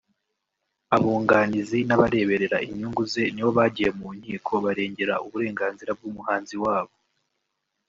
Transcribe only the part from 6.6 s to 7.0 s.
wabo